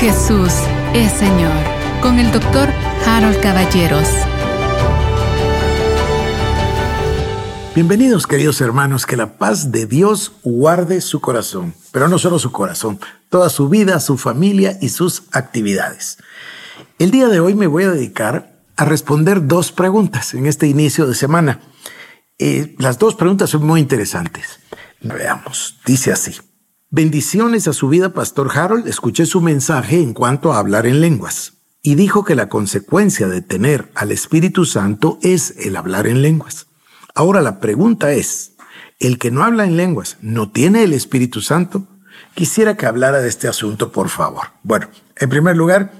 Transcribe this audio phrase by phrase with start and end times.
[0.00, 0.54] Jesús
[0.94, 1.52] es Señor
[2.00, 2.70] con el doctor
[3.04, 4.08] Harold Caballeros.
[7.74, 12.50] Bienvenidos queridos hermanos, que la paz de Dios guarde su corazón, pero no solo su
[12.50, 16.16] corazón, toda su vida, su familia y sus actividades.
[16.98, 21.06] El día de hoy me voy a dedicar a responder dos preguntas en este inicio
[21.06, 21.60] de semana.
[22.38, 24.60] Eh, las dos preguntas son muy interesantes.
[25.02, 26.32] Veamos, dice así.
[26.92, 28.88] Bendiciones a su vida, Pastor Harold.
[28.88, 33.42] Escuché su mensaje en cuanto a hablar en lenguas y dijo que la consecuencia de
[33.42, 36.66] tener al Espíritu Santo es el hablar en lenguas.
[37.14, 38.54] Ahora la pregunta es,
[38.98, 41.86] ¿el que no habla en lenguas no tiene el Espíritu Santo?
[42.34, 44.48] Quisiera que hablara de este asunto, por favor.
[44.64, 45.92] Bueno, en primer lugar,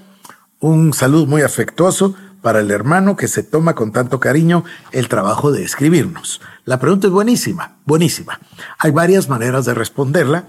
[0.58, 5.52] un saludo muy afectuoso para el hermano que se toma con tanto cariño el trabajo
[5.52, 6.40] de escribirnos.
[6.64, 8.40] La pregunta es buenísima, buenísima.
[8.80, 10.46] Hay varias maneras de responderla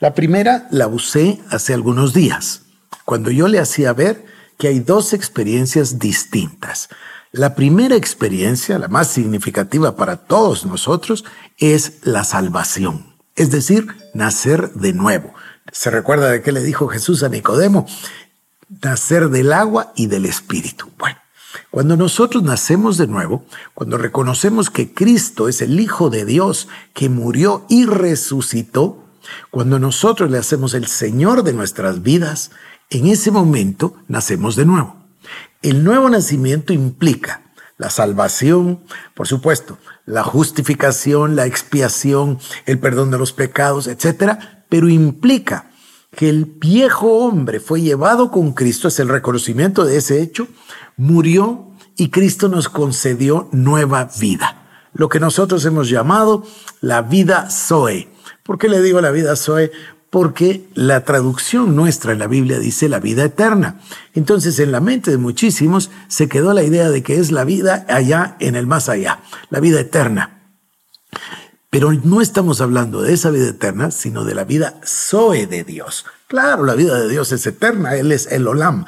[0.00, 2.62] la primera la usé hace algunos días,
[3.04, 4.24] cuando yo le hacía ver
[4.58, 6.88] que hay dos experiencias distintas.
[7.32, 11.24] La primera experiencia, la más significativa para todos nosotros,
[11.58, 15.34] es la salvación, es decir, nacer de nuevo.
[15.72, 17.86] ¿Se recuerda de qué le dijo Jesús a Nicodemo?
[18.82, 20.90] Nacer del agua y del espíritu.
[20.98, 21.18] Bueno,
[21.70, 27.08] cuando nosotros nacemos de nuevo, cuando reconocemos que Cristo es el Hijo de Dios que
[27.08, 29.03] murió y resucitó,
[29.50, 32.50] cuando nosotros le hacemos el Señor de nuestras vidas,
[32.90, 34.96] en ese momento nacemos de nuevo.
[35.62, 37.42] El nuevo nacimiento implica
[37.78, 38.80] la salvación,
[39.14, 44.38] por supuesto, la justificación, la expiación, el perdón de los pecados, etc.
[44.68, 45.70] Pero implica
[46.14, 50.46] que el viejo hombre fue llevado con Cristo, es el reconocimiento de ese hecho,
[50.96, 54.60] murió y Cristo nos concedió nueva vida.
[54.92, 56.46] Lo que nosotros hemos llamado
[56.80, 58.08] la vida Zoe,
[58.44, 59.72] ¿Por qué le digo la vida Zoe?
[60.10, 63.80] Porque la traducción nuestra en la Biblia dice la vida eterna.
[64.12, 67.86] Entonces en la mente de muchísimos se quedó la idea de que es la vida
[67.88, 70.42] allá en el más allá, la vida eterna.
[71.70, 76.04] Pero no estamos hablando de esa vida eterna, sino de la vida Zoe de Dios.
[76.28, 78.84] Claro, la vida de Dios es eterna, Él es el Olam.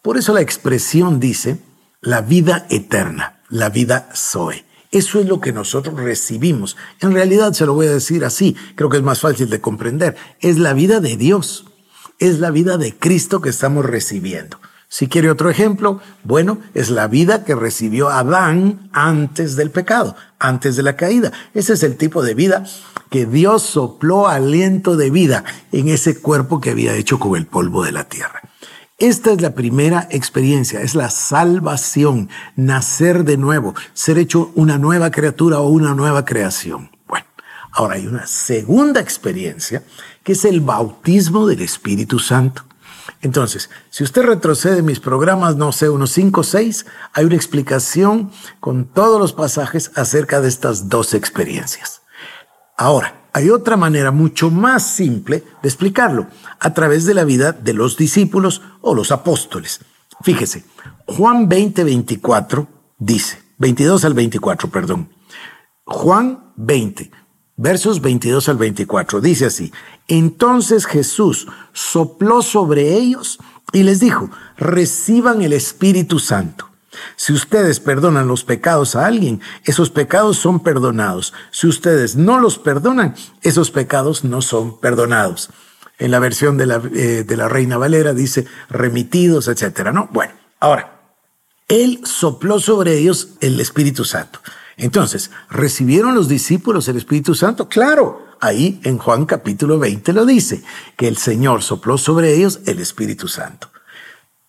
[0.00, 1.58] Por eso la expresión dice
[2.00, 4.64] la vida eterna, la vida Zoe.
[4.92, 6.76] Eso es lo que nosotros recibimos.
[7.00, 10.16] En realidad se lo voy a decir así, creo que es más fácil de comprender.
[10.40, 11.64] Es la vida de Dios,
[12.18, 14.60] es la vida de Cristo que estamos recibiendo.
[14.88, 20.76] Si quiere otro ejemplo, bueno, es la vida que recibió Adán antes del pecado, antes
[20.76, 21.32] de la caída.
[21.54, 22.64] Ese es el tipo de vida
[23.08, 27.82] que Dios sopló aliento de vida en ese cuerpo que había hecho con el polvo
[27.82, 28.42] de la tierra.
[29.02, 35.10] Esta es la primera experiencia, es la salvación, nacer de nuevo, ser hecho una nueva
[35.10, 36.88] criatura o una nueva creación.
[37.08, 37.26] Bueno,
[37.72, 39.82] ahora hay una segunda experiencia
[40.22, 42.62] que es el bautismo del Espíritu Santo.
[43.22, 48.30] Entonces, si usted retrocede mis programas, no sé, unos 5 o 6, hay una explicación
[48.60, 52.02] con todos los pasajes acerca de estas dos experiencias.
[52.76, 56.26] Ahora, hay otra manera mucho más simple de explicarlo,
[56.60, 59.80] a través de la vida de los discípulos o los apóstoles.
[60.22, 60.64] Fíjese,
[61.06, 65.08] Juan 20, 24 dice, 22 al 24, perdón.
[65.84, 67.10] Juan 20,
[67.56, 69.72] versos 22 al 24, dice así,
[70.08, 73.38] entonces Jesús sopló sobre ellos
[73.72, 76.71] y les dijo, reciban el Espíritu Santo.
[77.16, 81.32] Si ustedes perdonan los pecados a alguien, esos pecados son perdonados.
[81.50, 85.50] Si ustedes no los perdonan, esos pecados no son perdonados.
[85.98, 90.08] En la versión de la, eh, de la Reina Valera dice remitidos, etcétera, ¿no?
[90.12, 91.00] Bueno, ahora,
[91.68, 94.40] Él sopló sobre ellos el Espíritu Santo.
[94.76, 97.68] Entonces, ¿recibieron los discípulos el Espíritu Santo?
[97.68, 100.62] Claro, ahí en Juan capítulo 20 lo dice,
[100.96, 103.70] que el Señor sopló sobre ellos el Espíritu Santo.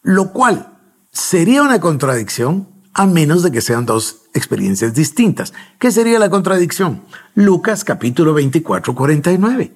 [0.01, 0.72] Lo cual
[1.13, 5.53] sería una contradicción a menos de que sean dos experiencias distintas.
[5.79, 7.01] ¿Qué sería la contradicción?
[7.35, 9.71] Lucas capítulo 24, 49.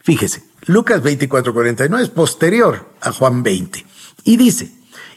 [0.00, 3.84] Fíjese, Lucas 24, 49 es posterior a Juan 20
[4.24, 4.72] y dice,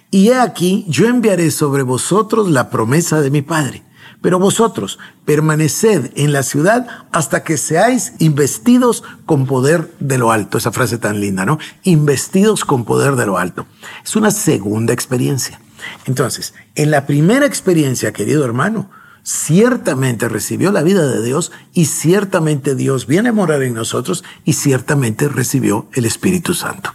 [0.10, 3.84] y he aquí, yo enviaré sobre vosotros la promesa de mi Padre.
[4.22, 10.58] Pero vosotros permaneced en la ciudad hasta que seáis investidos con poder de lo alto.
[10.58, 11.60] Esa frase tan linda, ¿no?
[11.84, 13.68] Investidos con poder de lo alto.
[14.04, 15.60] Es una segunda experiencia.
[16.06, 18.90] Entonces, en la primera experiencia, querido hermano,
[19.24, 24.54] ciertamente recibió la vida de Dios y ciertamente Dios viene a morar en nosotros y
[24.54, 26.94] ciertamente recibió el Espíritu Santo.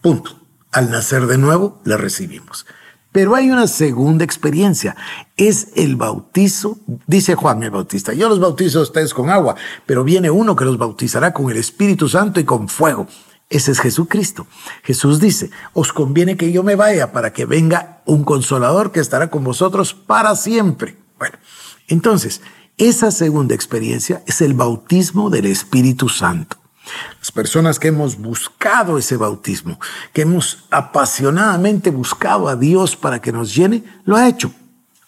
[0.00, 0.38] Punto.
[0.72, 2.66] Al nacer de nuevo, la recibimos.
[3.12, 4.96] Pero hay una segunda experiencia,
[5.36, 9.54] es el bautizo, dice Juan el Bautista, yo los bautizo a ustedes con agua,
[9.84, 13.06] pero viene uno que los bautizará con el Espíritu Santo y con fuego.
[13.50, 14.46] Ese es Jesucristo.
[14.82, 19.28] Jesús dice, os conviene que yo me vaya para que venga un consolador que estará
[19.28, 20.96] con vosotros para siempre.
[21.18, 21.36] Bueno,
[21.88, 22.40] entonces,
[22.78, 26.61] esa segunda experiencia es el bautismo del Espíritu Santo.
[27.18, 29.78] Las personas que hemos buscado ese bautismo,
[30.12, 34.52] que hemos apasionadamente buscado a Dios para que nos llene, lo ha hecho.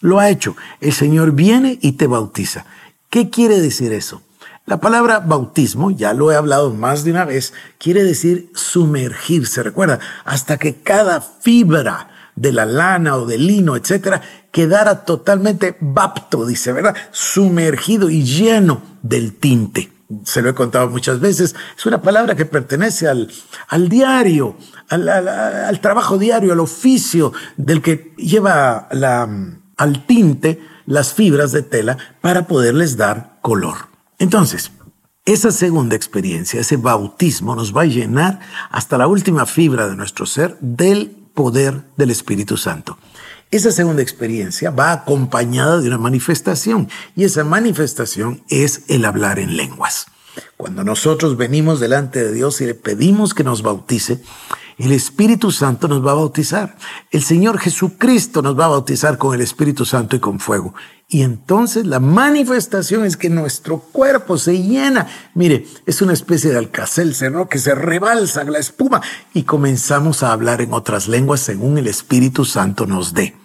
[0.01, 0.57] Lo ha hecho.
[0.81, 2.67] El Señor viene y te bautiza.
[3.11, 4.23] ¿Qué quiere decir eso?
[4.67, 9.63] La palabra bautismo, ya lo he hablado más de una vez, quiere decir sumergirse.
[9.63, 16.47] Recuerda, hasta que cada fibra de la lana o del lino, etcétera, quedara totalmente bapto,
[16.47, 16.97] dice, ¿verdad?
[17.13, 19.94] Sumergido y lleno del tinte.
[20.25, 21.55] Se lo he contado muchas veces.
[21.77, 23.31] Es una palabra que pertenece al,
[23.69, 24.57] al diario,
[24.89, 29.29] al, al trabajo diario, al oficio del que lleva la,
[29.77, 33.77] al tinte las fibras de tela para poderles dar color.
[34.19, 34.71] Entonces,
[35.25, 38.41] esa segunda experiencia, ese bautismo nos va a llenar
[38.71, 42.99] hasta la última fibra de nuestro ser del poder del Espíritu Santo.
[43.55, 49.57] Esa segunda experiencia va acompañada de una manifestación y esa manifestación es el hablar en
[49.57, 50.07] lenguas.
[50.57, 54.21] Cuando nosotros venimos delante de Dios y le pedimos que nos bautice,
[54.77, 56.77] el Espíritu Santo nos va a bautizar.
[57.13, 60.75] El Señor Jesucristo nos va a bautizar con el Espíritu Santo y con fuego.
[61.07, 65.07] Y entonces la manifestación es que nuestro cuerpo se llena.
[65.35, 67.49] Mire, es una especie de alcacelce, ¿no?
[67.49, 69.01] Que se rebalsa la espuma
[69.33, 73.44] y comenzamos a hablar en otras lenguas según el Espíritu Santo nos dé.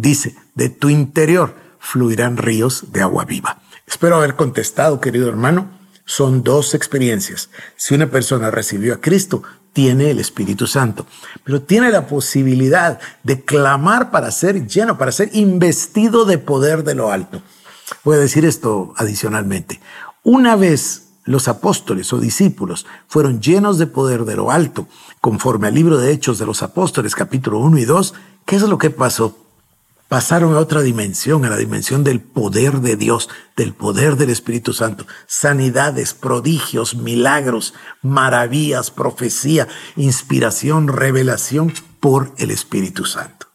[0.00, 3.60] Dice, de tu interior fluirán ríos de agua viva.
[3.86, 5.78] Espero haber contestado, querido hermano.
[6.06, 7.50] Son dos experiencias.
[7.76, 9.42] Si una persona recibió a Cristo,
[9.74, 11.06] tiene el Espíritu Santo,
[11.44, 16.94] pero tiene la posibilidad de clamar para ser lleno, para ser investido de poder de
[16.94, 17.42] lo alto.
[18.02, 19.80] Voy a decir esto adicionalmente.
[20.22, 24.88] Una vez los apóstoles o discípulos fueron llenos de poder de lo alto,
[25.20, 28.14] conforme al libro de Hechos de los Apóstoles, capítulo 1 y 2,
[28.46, 29.36] ¿qué es lo que pasó?
[30.10, 34.72] Pasaron a otra dimensión, a la dimensión del poder de Dios, del poder del Espíritu
[34.72, 35.06] Santo.
[35.28, 43.46] Sanidades, prodigios, milagros, maravillas, profecía, inspiración, revelación por el Espíritu Santo.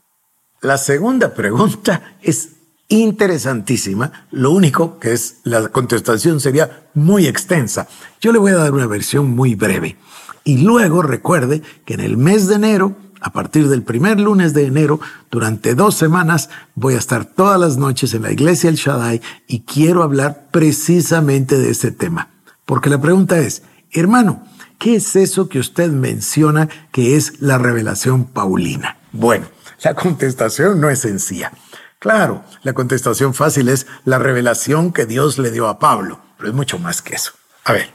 [0.62, 2.52] La segunda pregunta es
[2.88, 4.26] interesantísima.
[4.32, 7.90] Lo único que es la contestación sería muy extensa.
[8.22, 9.98] Yo le voy a dar una versión muy breve.
[10.46, 14.68] Y luego recuerde que en el mes de enero a partir del primer lunes de
[14.68, 15.00] enero,
[15.32, 19.62] durante dos semanas, voy a estar todas las noches en la iglesia El Shaddai y
[19.62, 22.30] quiero hablar precisamente de ese tema.
[22.66, 24.46] Porque la pregunta es, hermano,
[24.78, 29.00] ¿qué es eso que usted menciona que es la revelación paulina?
[29.12, 29.48] Bueno,
[29.82, 31.52] la contestación no es sencilla.
[31.98, 36.56] Claro, la contestación fácil es la revelación que Dios le dio a Pablo, pero es
[36.56, 37.32] mucho más que eso.
[37.64, 37.90] A ver,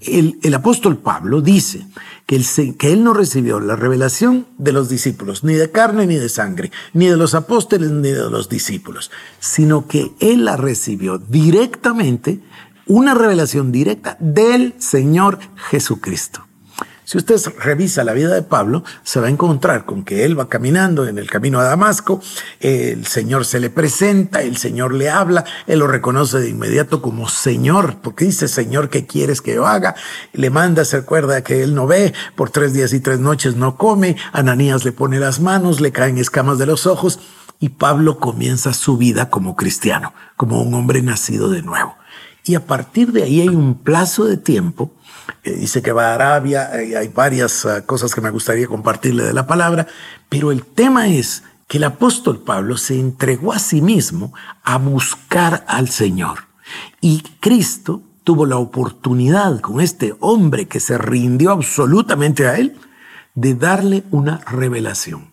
[0.00, 1.86] el, apóstol Pablo dice
[2.26, 6.70] que él, no recibió la revelación de los discípulos, ni de carne ni de sangre,
[6.94, 9.10] ni de los apóstoles ni de los discípulos,
[9.40, 12.40] sino que él la recibió directamente,
[12.86, 15.38] una revelación directa del Señor
[15.70, 16.49] Jesucristo.
[17.10, 20.48] Si usted revisa la vida de Pablo, se va a encontrar con que él va
[20.48, 22.22] caminando en el camino a Damasco,
[22.60, 27.28] el Señor se le presenta, el Señor le habla, él lo reconoce de inmediato como
[27.28, 29.96] Señor, porque dice, Señor, ¿qué quieres que yo haga?
[30.34, 33.76] Le manda, se acuerda que él no ve, por tres días y tres noches no
[33.76, 37.18] come, Ananías le pone las manos, le caen escamas de los ojos,
[37.58, 41.96] y Pablo comienza su vida como cristiano, como un hombre nacido de nuevo.
[42.44, 44.92] Y a partir de ahí hay un plazo de tiempo
[45.44, 49.46] dice que va a Arabia, hay varias ah, cosas que me gustaría compartirle de la
[49.46, 49.86] palabra,
[50.28, 54.32] pero el tema es que el apóstol Pablo se entregó a sí mismo
[54.64, 56.40] a buscar al Señor.
[57.00, 62.76] Y Cristo tuvo la oportunidad con este hombre que se rindió absolutamente a él
[63.34, 65.30] de darle una revelación.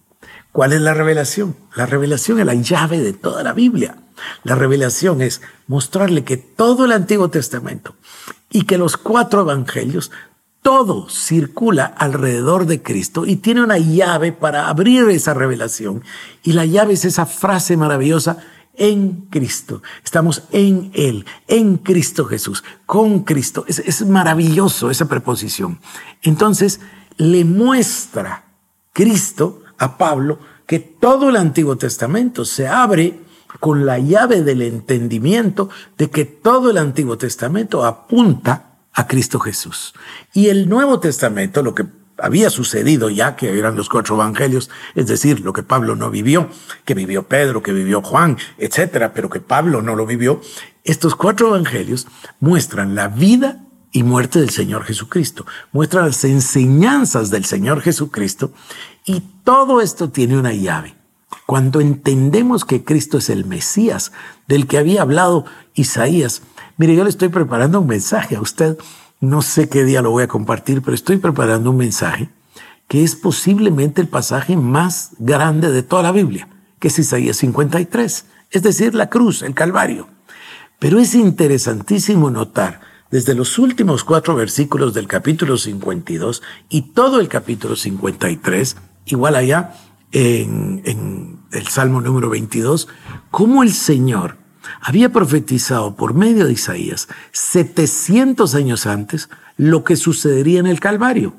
[0.51, 1.55] ¿Cuál es la revelación?
[1.75, 3.97] La revelación es la llave de toda la Biblia.
[4.43, 7.95] La revelación es mostrarle que todo el Antiguo Testamento
[8.49, 10.11] y que los cuatro evangelios,
[10.61, 16.03] todo circula alrededor de Cristo y tiene una llave para abrir esa revelación.
[16.43, 18.37] Y la llave es esa frase maravillosa,
[18.77, 19.81] en Cristo.
[20.03, 23.65] Estamos en Él, en Cristo Jesús, con Cristo.
[23.67, 25.79] Es, es maravilloso esa preposición.
[26.21, 26.79] Entonces,
[27.17, 28.45] le muestra
[28.93, 33.19] Cristo a Pablo que todo el Antiguo Testamento se abre
[33.59, 39.93] con la llave del entendimiento de que todo el Antiguo Testamento apunta a Cristo Jesús.
[40.33, 41.85] Y el Nuevo Testamento, lo que
[42.17, 46.49] había sucedido ya, que eran los cuatro evangelios, es decir, lo que Pablo no vivió,
[46.83, 50.41] que vivió Pedro, que vivió Juan, etcétera, pero que Pablo no lo vivió,
[50.83, 52.07] estos cuatro evangelios
[52.39, 55.45] muestran la vida y muerte del Señor Jesucristo.
[55.71, 58.51] Muestra las enseñanzas del Señor Jesucristo
[59.05, 60.96] y todo esto tiene una llave.
[61.45, 64.11] Cuando entendemos que Cristo es el Mesías
[64.47, 66.41] del que había hablado Isaías,
[66.77, 68.77] mire, yo le estoy preparando un mensaje a usted,
[69.19, 72.29] no sé qué día lo voy a compartir, pero estoy preparando un mensaje
[72.87, 76.47] que es posiblemente el pasaje más grande de toda la Biblia,
[76.79, 80.07] que es Isaías 53, es decir, la cruz, el Calvario.
[80.79, 82.79] Pero es interesantísimo notar
[83.11, 89.73] desde los últimos cuatro versículos del capítulo 52 y todo el capítulo 53, igual allá
[90.11, 92.87] en, el Salmo número 22,
[93.31, 94.37] cómo el Señor
[94.81, 101.33] había profetizado por medio de Isaías 700 años antes lo que sucedería en el Calvario.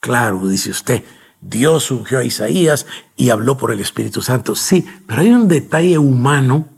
[0.00, 1.04] Claro, dice usted,
[1.40, 4.54] Dios ungió a Isaías y habló por el Espíritu Santo.
[4.54, 6.68] Sí, pero hay un detalle humano,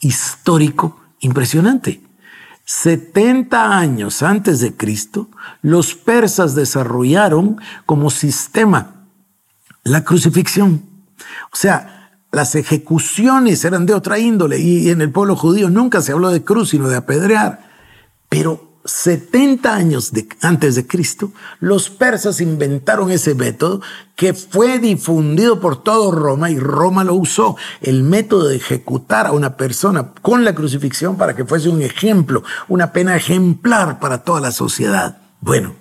[0.00, 2.00] histórico, impresionante.
[2.64, 5.28] 70 años antes de Cristo,
[5.62, 8.99] los persas desarrollaron como sistema
[9.84, 10.82] la crucifixión.
[11.52, 16.12] O sea, las ejecuciones eran de otra índole y en el pueblo judío nunca se
[16.12, 17.70] habló de cruz, sino de apedrear.
[18.28, 23.82] Pero 70 años antes de Cristo, los persas inventaron ese método
[24.16, 29.32] que fue difundido por todo Roma y Roma lo usó, el método de ejecutar a
[29.32, 34.40] una persona con la crucifixión para que fuese un ejemplo, una pena ejemplar para toda
[34.40, 35.18] la sociedad.
[35.40, 35.74] Bueno,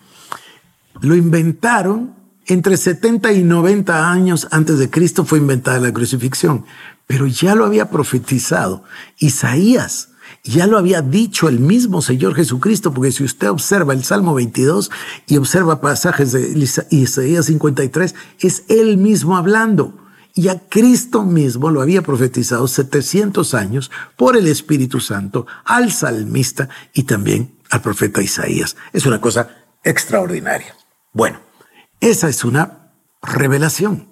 [0.99, 2.18] lo inventaron
[2.49, 6.65] entre 70 y 90 años antes de Cristo fue inventada la crucifixión,
[7.07, 8.83] pero ya lo había profetizado
[9.17, 10.09] Isaías
[10.43, 14.91] ya lo había dicho el mismo Señor Jesucristo, porque si usted observa el Salmo 22
[15.27, 19.93] y observa pasajes de Isaías 53, es él mismo hablando.
[20.35, 26.69] Y a Cristo mismo lo había profetizado 700 años por el Espíritu Santo al salmista
[26.93, 28.77] y también al profeta Isaías.
[28.93, 29.49] Es una cosa
[29.83, 30.75] extraordinaria.
[31.11, 31.39] Bueno,
[32.01, 32.91] esa es una
[33.21, 34.07] revelación.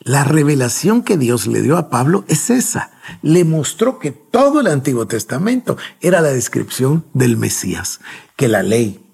[0.00, 2.92] La revelación que Dios le dio a Pablo es esa.
[3.22, 8.00] Le mostró que todo el Antiguo Testamento era la descripción del Mesías,
[8.36, 9.04] que la ley,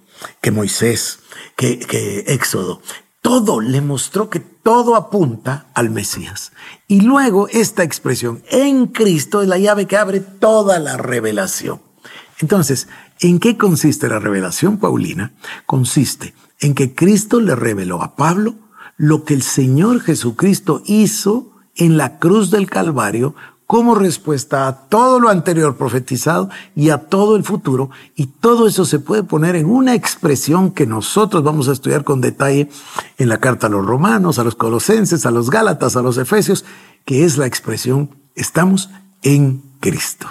[0.40, 1.20] que Moisés,
[1.56, 2.82] que, que Éxodo,
[3.22, 6.52] todo le mostró que todo apunta al Mesías.
[6.88, 11.80] Y luego esta expresión en Cristo es la llave que abre toda la revelación.
[12.40, 12.88] Entonces,
[13.20, 15.32] ¿en qué consiste la revelación paulina?
[15.64, 18.54] Consiste en que Cristo le reveló a Pablo
[18.96, 23.34] lo que el Señor Jesucristo hizo en la cruz del Calvario
[23.66, 27.90] como respuesta a todo lo anterior profetizado y a todo el futuro.
[28.14, 32.20] Y todo eso se puede poner en una expresión que nosotros vamos a estudiar con
[32.20, 32.68] detalle
[33.18, 36.64] en la carta a los romanos, a los colosenses, a los gálatas, a los efesios,
[37.04, 38.90] que es la expresión estamos
[39.22, 40.28] en Cristo.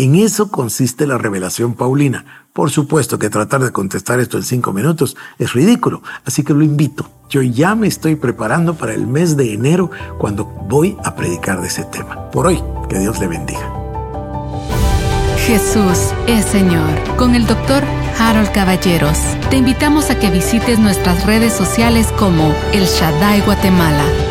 [0.00, 2.24] En eso consiste la revelación paulina.
[2.54, 6.62] Por supuesto que tratar de contestar esto en cinco minutos es ridículo, así que lo
[6.62, 7.10] invito.
[7.28, 11.68] Yo ya me estoy preparando para el mes de enero cuando voy a predicar de
[11.68, 12.30] ese tema.
[12.30, 13.70] Por hoy, que Dios le bendiga.
[15.46, 16.98] Jesús es Señor.
[17.18, 17.84] Con el doctor
[18.18, 19.18] Harold Caballeros.
[19.50, 24.29] Te invitamos a que visites nuestras redes sociales como El Shaddai Guatemala